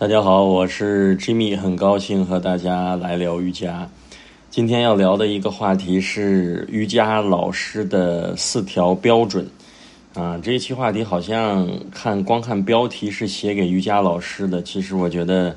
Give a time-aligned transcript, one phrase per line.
[0.00, 3.86] 大家好，我是 Jimmy，很高兴和大家来聊瑜伽。
[4.48, 9.46] 今天要聊的一个话题是瑜伽老师的四条标准
[10.14, 10.40] 啊。
[10.42, 15.54] 这一期话题好像看光看标题是写给瑜伽老师的，其实我觉得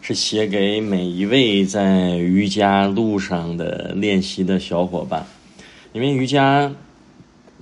[0.00, 5.26] 是写给每一位在瑜伽路上的练习的小伙伴，
[5.92, 6.72] 因为瑜伽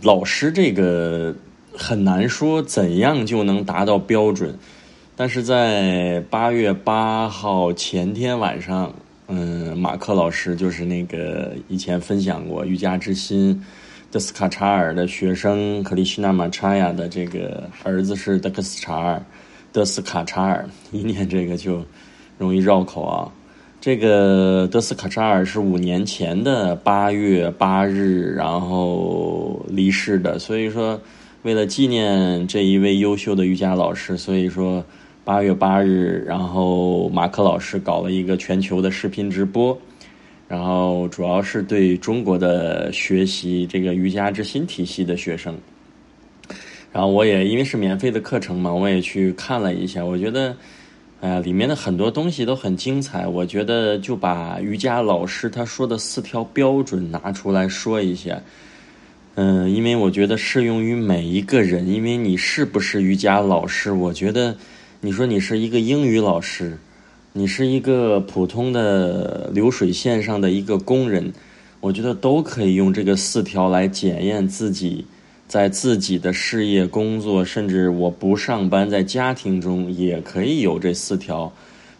[0.00, 1.34] 老师这个
[1.74, 4.56] 很难说怎样就能达到标准。
[5.20, 8.90] 但是在八月八号前天晚上，
[9.28, 13.62] 嗯，马克老师就是那个以前分享过瑜伽之心
[14.10, 19.22] 德斯卡查尔的学生克里希纳马查亚的这个儿子是德克斯查尔，
[19.70, 21.84] 德斯卡查尔，一念这个就
[22.38, 23.30] 容易绕口啊。
[23.78, 30.38] 这个德斯卡查尔是五年前的八月八日，然后离世的。
[30.38, 30.98] 所以说，
[31.42, 34.82] 为了纪念这一位优秀的瑜伽老师，所以说。
[35.22, 39.78] 八月八日，然后马克老师搞了一个全球的视频直播，
[40.48, 45.56] 然后主要是对中国的学习这个瑜伽之心体系的学生。
[46.90, 50.56] 然后我也因为是免费的课程嘛，我也去看了一下，我觉得，
[51.20, 53.28] 哎呀，里面的很多东西都很精彩。
[53.28, 58.40] 我觉得就把瑜伽老师他说的四条标准拿出来说一下。
[59.36, 64.56] 嗯，因为我觉得适用于每一个人，因为你是不是瑜伽老师，我觉得。
[65.02, 66.76] 你说你是一个英语老师，
[67.32, 71.32] 你是一个普通的流水线上的一个工人，
[71.80, 75.06] 我觉得都可以用这个四条来检验自己
[75.48, 81.50] 在自己的事业、工作，甚至我不上班，在家庭中也可以有这四条，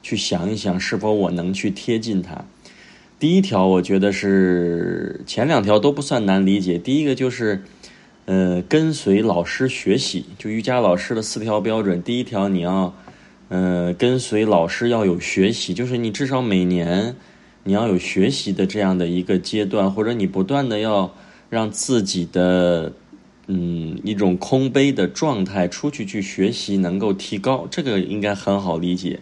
[0.03, 2.45] 去想一想是否我能去贴近它。
[3.19, 7.63] 第一条，我觉得是前两条都不算难理解，第一个就是。
[8.31, 12.01] 呃，跟随老师学习，就瑜伽老师的四条标准。
[12.01, 12.95] 第一条，你要，
[13.49, 17.17] 呃，跟随老师要有学习，就是你至少每年
[17.65, 21.13] 你要有学习的这样的一个阶段，或者你不断的要
[21.49, 22.93] 让自己的，
[23.49, 29.19] 嗯，一种空杯的状态出去去学习，能够提高，这个应该很好理解。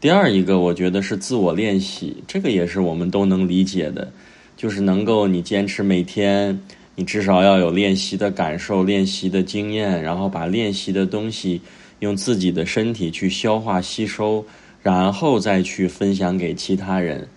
[0.00, 4.10] 第二一个，我觉得是自我练习，这个也是我们都能理解的，
[4.56, 6.60] 就是能够你坚持每天。
[6.98, 11.60] 你至少要有练习的感受、练习的经验，然后把练习的东西
[12.00, 14.44] 用自己的身体去消化吸收，
[14.82, 17.28] 然后再去分享给其他人。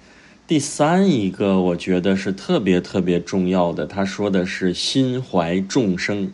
[0.48, 3.86] 第三一个，我觉得是特别特别重要的。
[3.86, 6.28] 他说的是心怀众生，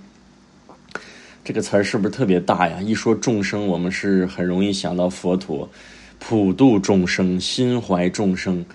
[1.43, 2.79] 这个词儿是不是特别大呀？
[2.81, 5.69] 一说众生，我们是很容易想到佛陀，
[6.17, 8.65] 普度众生，心怀众生。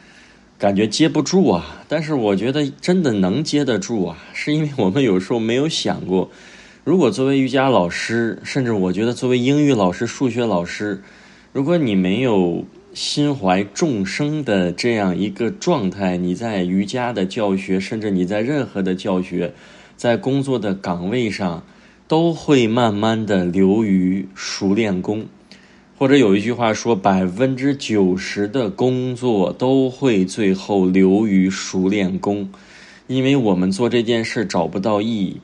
[0.62, 6.30] 感觉接不住啊，但是我觉得真的能接得住啊，是因为我们有时候没有想过，
[6.84, 11.02] 如果作为瑜伽老师，甚至我觉得作为英语老师、数学老师，
[11.52, 12.64] 如果你没有
[12.94, 19.54] 心怀众生的这样一个状态，你在瑜伽的教学，甚至你在任何的教学，
[19.96, 21.64] 在工作的岗位上，
[22.06, 25.26] 都会慢慢的流于熟练工。
[25.98, 32.50] 或者有一句话说，百分之九十的工作都会最后流于熟练工，
[33.06, 35.40] 因为我们做这件事找不到意义。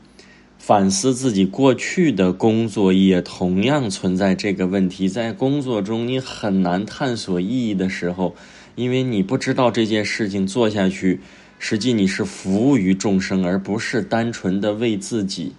[0.59, 8.35] 反思自己过去的工作也同样存在这个问题，在工作中你很难探索意义的时候，
[8.75, 11.21] 因为你不知道这件事情做下去，
[11.59, 15.53] 实际你是服务于众生，而不是单纯的为自己。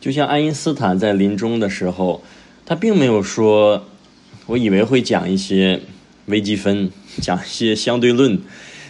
[0.00, 2.22] 就像爱因斯坦在临终的时候，
[2.72, 3.84] 他并没有说。
[4.46, 5.82] 我以为会讲一些
[6.24, 6.90] 微积分，
[7.20, 8.40] 讲一些相对论，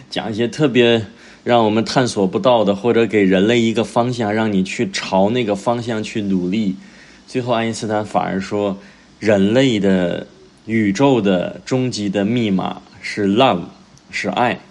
[0.09, 1.05] 讲一些特别
[1.43, 6.77] 让我们探索不到的，或者给人类一个方向，让你去朝那个方向去努力。
[7.27, 8.77] 最后，爱因斯坦反而说，
[9.19, 10.27] 人类的
[10.65, 13.63] 宇宙的终极的密码是 love，
[14.09, 14.61] 是爱。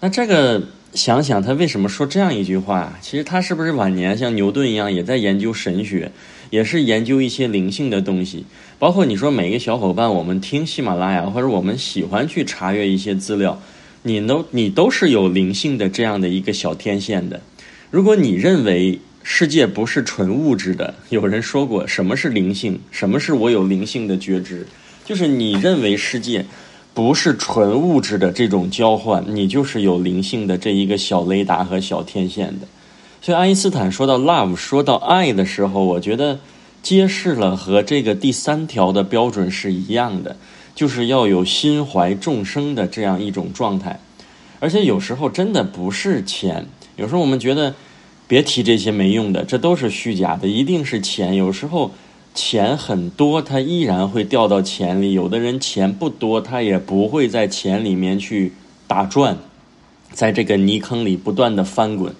[0.00, 0.62] 那这个
[0.94, 2.98] 想想，他为什么说这样一句话？
[3.00, 6.12] 其实他是不是晚年像牛顿一样，也在研究神学？
[6.50, 8.44] 也是研究一些灵性的东西，
[8.78, 13.58] 包括你说每个小伙伴，我们听喜马拉雅，或者我们喜欢去查阅一些资料，
[14.02, 17.40] 你都你都是有灵性的这样的一个小天线的。
[17.90, 24.66] 如果你认为世界不是纯物质的，有人说过什么是灵性，什么是我有灵性的觉知，
[25.06, 26.44] 就是你认为世界
[26.94, 32.66] 不是纯物质的这种交换，你就是有灵性的这一个小雷达和小天线的。
[33.20, 36.40] 所以，爱因斯坦说到 love，说到爱的时候，我觉得
[36.82, 40.36] 揭示了和这个第三条的标准是一样的，
[40.74, 43.98] 就是要有心怀众生的这样一种状态。
[44.58, 46.66] 而且有时候真的不是钱，
[46.96, 47.74] 有时候我们觉得
[48.26, 51.36] 别提这些没用的，这都是虚假的，一定是钱。
[51.36, 51.90] 有时候
[52.34, 58.52] 钱很多，他依然会掉到钱里；有的人钱不多，他也不会在钱里面去
[58.86, 59.36] 打转，
[60.10, 62.14] 在这个泥坑里不断的翻滚。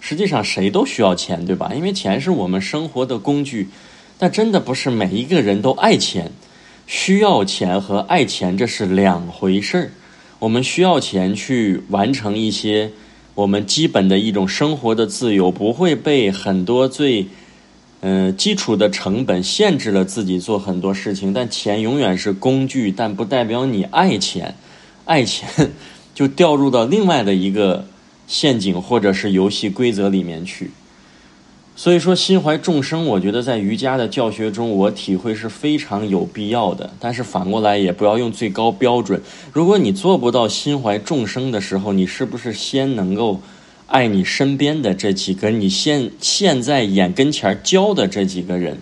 [0.00, 1.72] 实际上，谁都需要钱，对吧？
[1.74, 3.68] 因为钱是我们生活的工具。
[4.16, 6.30] 但真的不是每一个人都爱钱，
[6.86, 9.90] 需要钱和爱钱这是两回事儿。
[10.38, 12.92] 我们需要钱去完成一些
[13.34, 17.26] 我们基本的一种生活的自由，不会被很多最
[18.06, 21.32] 嗯基础的成本限制了自己做很多事情。
[21.32, 24.54] 但钱永远是工具，但不代表你爱钱，
[25.06, 25.72] 爱钱
[26.14, 27.86] 就掉入到另外的一个
[28.26, 30.70] 陷阱或者是游戏规则里面去。
[31.76, 36.88] 所以说，心怀众生，我觉得在瑜伽的教学中，我体会是非常有必要的。
[37.00, 39.20] 但是反过来，也不要用最高标准。
[39.52, 43.40] 如果你做不到心怀众生的时候，你是不是先能够
[43.86, 48.78] 爱你身边的这几个你现现在眼跟前教的这几个人？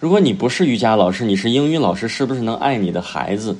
[0.00, 3.56] 如果你不是瑜伽老师，你是英语老师，是不是能爱你的孩子，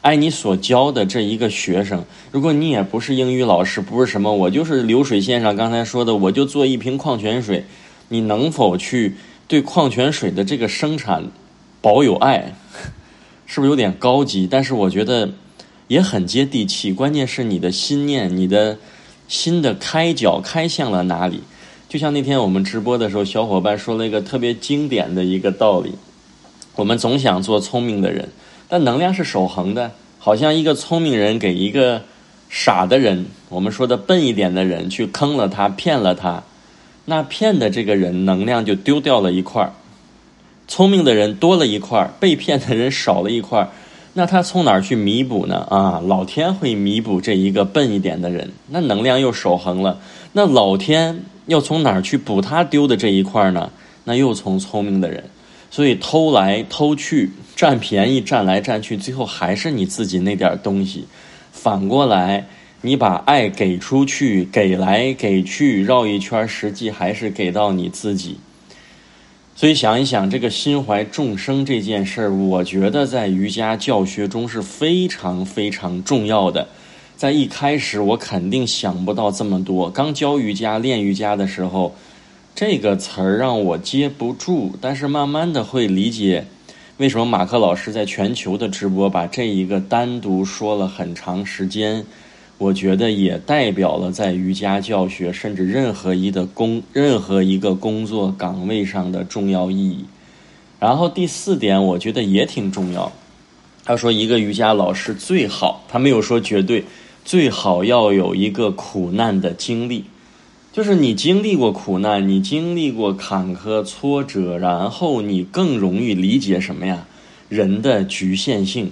[0.00, 2.04] 爱你所教的这一个学生？
[2.30, 7.64] 如果你也不是英语老师，不是什么，我就是流水线上刚才说的，我就做一瓶矿泉水。
[8.10, 9.16] 你能否去
[9.48, 11.24] 对矿泉水的这个生产
[11.80, 12.54] 保有爱？
[13.44, 14.46] 是不是有点高级？
[14.48, 15.32] 但是我觉得
[15.88, 16.92] 也很接地气。
[16.92, 18.78] 关键是你的心念，你的
[19.28, 21.42] 新的开角开向了哪里？
[21.88, 25.92] 就像那天我们直播的时候，小伙伴说了一个特别经典的一个道理：
[26.74, 28.30] 我们总想做聪明的人，
[28.68, 29.92] 但能量是守恒的。
[30.18, 32.02] 好像一个聪明人给一个
[32.50, 36.42] 傻的人，我们说的笨一点的人去坑了他，骗了他。
[37.06, 39.72] 那骗的这个人能量就丢掉了一块儿，
[40.66, 43.70] 聪明的人多了一块儿，被骗的人少了一块儿，
[44.18, 45.64] 那他从哪儿去弥补呢？
[45.70, 50.00] 啊，老天会弥补这一个笨一点的人，那能量又守恒了。
[50.32, 53.70] 那老天要从哪儿去补他丢的这一块呢？
[54.02, 55.22] 那又从聪明的人，
[55.70, 61.06] 所以偷来偷去，占便宜占来占去，最后还是你自己那点东西。
[61.52, 62.48] 反过来。
[62.80, 68.38] 你把爱给出去，给来给去，绕一圈，实际还是给到你自己。
[69.58, 76.68] 所以想一想，这个心怀众生这件事儿，我觉得在瑜伽教学中是非常非常重要的。
[77.16, 79.90] 在一开始，我肯定想不到这么多。
[79.90, 81.96] 刚教瑜伽、练瑜伽的时候，
[82.54, 84.76] 这个词儿让我接不住。
[84.80, 86.46] 但是慢慢的会理解，
[86.98, 92.06] 为什么马克老师在全球的直播把这一个单独说了很长时间。
[92.58, 100.04] 我觉得也代表了在瑜伽教学，甚至任何一的工任何一个工作岗位上的重要意义。
[100.80, 103.12] 然后第四点，我觉得也挺重要。
[103.84, 106.84] 他说，一个瑜伽老师最好，他没有说绝对，
[107.24, 110.04] 最好要有一个苦难的经历，
[110.72, 117.06] 就是你经历过苦难，你经历过坎坷挫折，然后你更容易理解什么呀？
[117.48, 118.90] 人的局限性，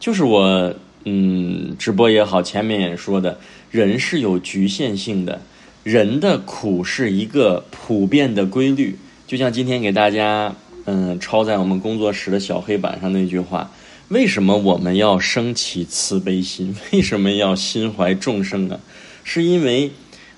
[0.00, 0.74] 就是我。
[1.04, 3.38] 嗯，直播也好，前面也说的，
[3.70, 5.42] 人是有局限性的，
[5.82, 8.96] 人的苦是一个普遍的规律。
[9.26, 10.54] 就像今天给大家
[10.86, 13.70] 嗯抄在我们工作室的小黑板上那句话：
[14.08, 16.74] 为什么我们要升起慈悲心？
[16.92, 18.80] 为什么要心怀众生啊？
[19.24, 19.90] 是因为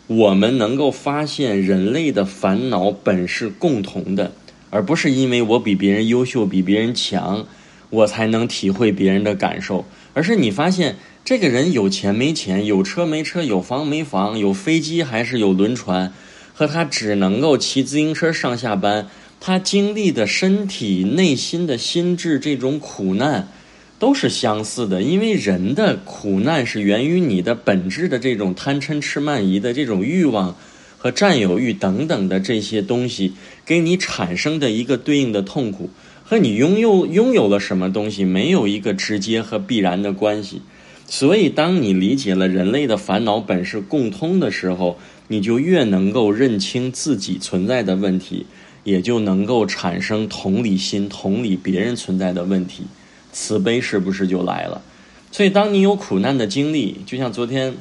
[0.06, 4.32] 我们能够发现人类的烦恼本是共同的，
[4.70, 7.46] 而不是因为我比别人优秀、比别人强，
[7.90, 9.84] 我才能体会别人的感受。
[10.14, 16.12] 而是你发现这个人有钱没钱，有车没车，有房没房，有飞机还是有轮船，
[16.54, 19.08] 和他只能够骑自行车上下班，
[19.40, 23.48] 他经历的身体、内心的心智这种苦难，
[23.98, 25.02] 都是相似的。
[25.02, 30.56] 因为人的苦难是源于你的本质的这种贪嗔痴慢疑的这种欲望
[30.96, 33.34] 和占有欲等等的这些东西，
[33.66, 35.90] 给你产生的一个对应的痛苦。
[36.28, 40.60] 和你拥有拥有了什么东西没有一个直接和必然的关系，
[41.06, 48.44] 所以当你理解了人类的烦恼本是共通的时候，你就越能够认清自己存在的问题，
[48.82, 52.82] 也就能够产生同理心，同理别人存在的问题，
[53.32, 54.82] 慈悲是不是就来了？
[55.30, 57.74] 所以当你有苦难的经历，就像昨天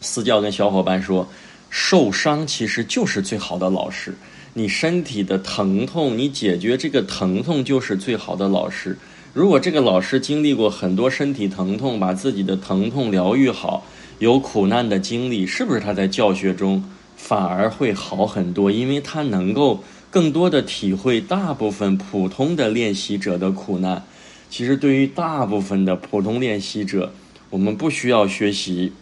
[0.00, 1.28] 私教跟小伙伴说，
[1.68, 4.14] 受伤其实就是最好的老师。
[4.58, 8.96] 你身体的疼痛，你解决这个疼痛就是最好的老师。
[9.34, 13.84] 如果这个老师经历过很多身体疼痛，把自己的疼痛疗愈好，
[14.18, 16.82] 有苦难的经历，是不是他在教学中
[17.18, 18.70] 反而会好很多？
[18.70, 24.04] 因为他能够更多的体会大部分普通的练习者的苦难。
[24.48, 27.12] 其实对于大部分的普通练习者，
[27.50, 28.94] 我们不需要学习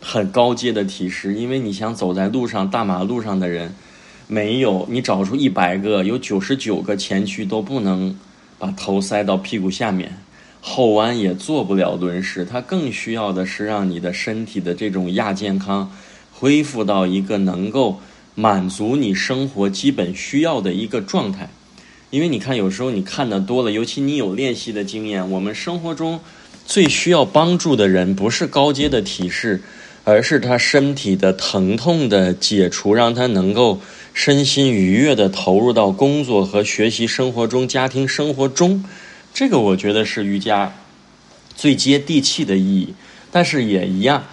[0.00, 3.74] 很高阶的提示，因为你想走在路上大马路上的人。
[4.32, 8.16] 没有你找出一百个，有九十九个前屈都不能
[8.60, 10.18] 把头塞到屁股下面，
[10.60, 12.44] 后弯也做不了轮式。
[12.44, 15.90] 它更需要的是让你的身体的这种亚健康
[16.30, 17.98] 恢复到一个能够
[18.36, 21.50] 满足你生活基本需要的一个状态。
[22.10, 26.20] 因为你看，有时候你看的多了，尤其你有练习的经验，我们生活中
[26.64, 29.60] 最需要帮助的人，不是高阶的体式，
[30.04, 33.80] 而是他身体的疼痛的解除，让他能够
[34.22, 38.84] 身心愉悦的投入到工作和学习生活中、家庭生活中。
[39.32, 40.74] 这个我觉得是瑜伽
[41.56, 42.92] 最接地气的意义，
[43.30, 44.24] 但是也一样。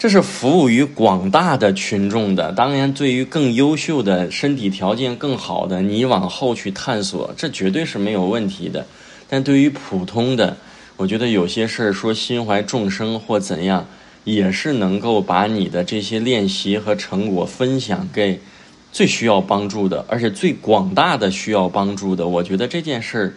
[0.00, 8.84] 这是服务于广大的群众的，当然，对于更优秀的身体条件更好的，你往后去探索，这绝对是没有问题的。
[9.28, 10.56] 但对于普通的，
[10.96, 13.86] 我觉得有些事儿说心怀众生或怎样，
[14.24, 18.40] 也是能够把你的这些练习和成果分享给
[18.96, 22.26] 最需要帮助的，而且最广大的需要帮助的。
[22.26, 23.34] 我觉得这件事儿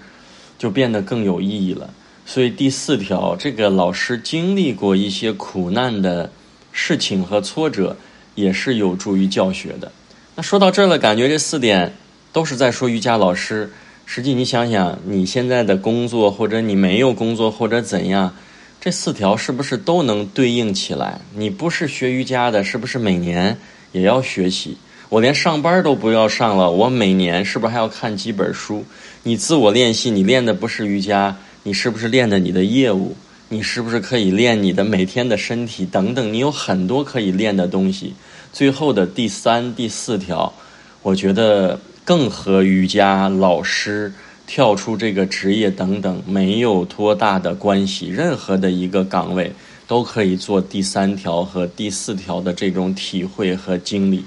[0.57, 1.93] 就变得更有意义了。
[2.25, 6.31] 所以第四条，这个老师经历过一些苦难的。
[6.71, 7.97] 事情和挫折
[8.35, 9.91] 也是有助于教学的。
[10.35, 11.93] 那说到这儿了，感觉这四点
[12.31, 13.73] 都是在说瑜伽老师。
[14.05, 18.33] 实际你想想，你现在的工作或者你没有工作或者怎样，
[18.79, 21.19] 这四条是不是都能对应起来？
[21.35, 23.57] 你不是学瑜伽的，是不是每年
[23.91, 24.77] 也要学习？
[25.09, 28.85] 我连上班都不要上了，我每年是不是还要看几本书？
[29.23, 33.15] 你自我练习，你练的不是瑜伽，你是不是练的你的业务？
[33.47, 36.31] 你是不是可以练你的每天的身体等等？
[36.31, 38.13] 你有很多可以练的东西。
[38.53, 40.53] 最后的第三、第四条，
[41.01, 44.13] 我觉得更和瑜伽老师
[44.45, 48.09] 跳出这个职业等等没有多大的关系。
[48.09, 49.51] 任何的一个岗位
[49.87, 54.23] 都可以做第三条和第四条的这种体会和经历。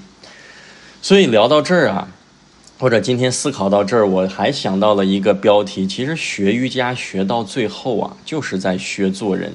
[1.03, 2.07] 所以聊到这儿啊。
[2.79, 5.85] 或者今天思考到这儿，我还想到了一个标题。
[5.85, 9.53] 其实学瑜伽学到最后啊，就是在学做人。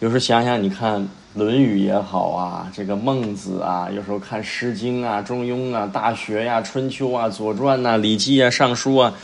[0.00, 1.00] 有时候想想，你看
[1.34, 9.14] 《论语》也好啊，这个孟子啊，有时候看《诗经》啊、《中庸》啊、《大学》呀、《春秋》啊、《左传》呐、《礼记》啊、《尚书》啊，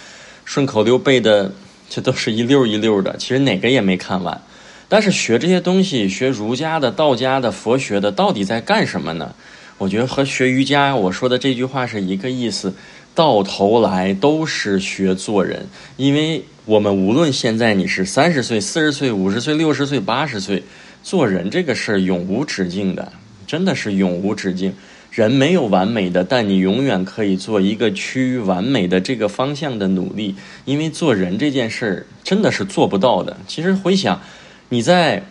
[0.44, 1.52] 顺口溜背的，
[1.90, 3.16] 这都是一溜一溜的。
[3.18, 4.40] 其实哪个也没看完。
[4.88, 9.34] 但是学这些东西，学儒家的、道家的、佛学的，到底在干什么呢？
[9.78, 12.74] 我觉得和学瑜伽我说的这句话是一个意思。
[13.14, 15.66] 到头来都是学做人，
[15.96, 20.62] 因为我们无论现在你是三十岁、四十岁、五十岁、六十岁、八十岁，
[21.02, 23.10] 做人这个事儿永无止境的，
[23.46, 24.74] 真的是永无止境。
[25.10, 30.34] 人没有完美的，但你永远可以做一个趋于完美的这个方向的努力。
[30.66, 33.34] 因为做人这件事儿真的是做不到的。
[33.48, 34.20] 其实回想，
[34.68, 35.24] 你在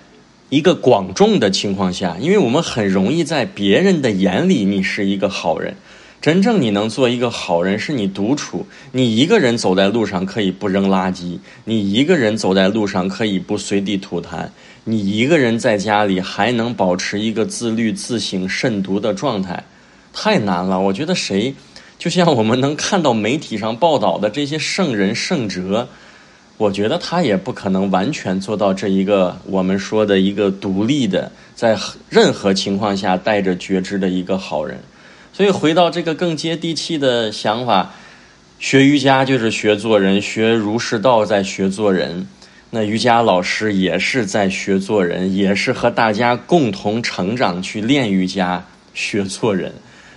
[0.49, 5.75] 一个广众的情况下，因为我们很容易在别人的眼里你是一个好人。
[6.21, 14.47] 真正你能做一个好人，是你独处，你一个人走在路上可以不扔垃圾，你一个人走在路上可以不随地吐痰，
[14.85, 19.63] 你一个人在家里还能保持一个自律、自省、慎独的状态，
[20.13, 20.79] 太难了。
[20.79, 21.53] 我觉得谁，
[21.99, 25.89] 就像我们能看到媒体上报道的这些圣人圣哲，
[26.57, 31.77] 我觉得他也不可能完全做到这一个我们说的一个独立的，在
[32.09, 34.79] 任何情况下带着觉知的一个好人。
[35.33, 37.91] 所以回到这个更接地气的想法，
[38.57, 42.25] 学瑜伽就是学做人，学儒释道在学做人。
[42.69, 49.73] 那瑜伽老师也是在学做人，也是和大家共同成长去练瑜伽、学做人。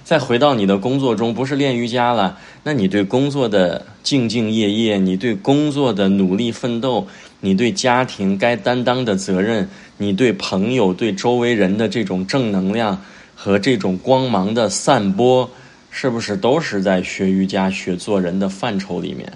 [0.09, 7.07] 再回到你的工作中，不是练瑜伽了，那你对工作的兢兢业业，你对工作的努力奋斗，
[7.41, 12.99] 你对家庭该担当的责任，你对朋友、对周围人的这种正能量。
[13.41, 15.49] 和这种光芒的散播，
[15.91, 19.31] 是不是都是在学瑜伽、学做人的范畴里面？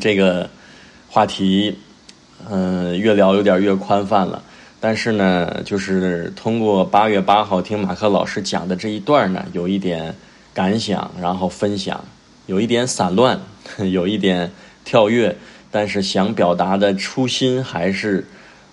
[0.00, 0.48] 这个
[1.08, 1.76] 话题，
[2.48, 4.42] 嗯，越聊有点越宽泛了。
[4.82, 10.12] 但是呢，就是通过八月八号听马克老师讲的这一段呢，有一点
[10.52, 12.04] 感想，然后分享，
[12.46, 13.40] 有一点散乱，
[13.92, 14.50] 有一点
[14.84, 15.36] 跳跃，
[15.70, 18.26] 但是想表达的初心还是。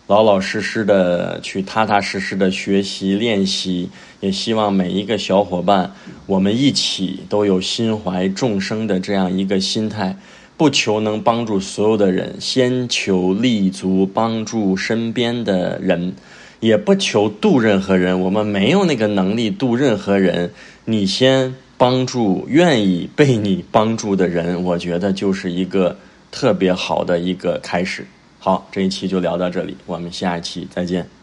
[0.08, 5.94] 老老实实的去踏踏实实的学习练习，也希望每一个小伙伴，
[6.26, 10.18] 我们一起都有心怀众生的这样一个心态，
[10.60, 16.14] 不求能帮助所有的人，先求立足帮助身边的人，
[16.60, 20.52] 也不求渡任何人，我们没有那个能力渡任何人，
[20.84, 25.96] 你先帮助愿意被你帮助的人，我觉得就是一个
[26.30, 28.06] 特别好的一个开始。
[28.38, 31.19] 好，这一期就聊到这里，我们下一期再见。